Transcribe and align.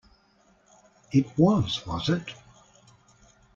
It 1.11 1.27
was, 1.37 1.85
was 1.85 2.09
it? 2.09 2.33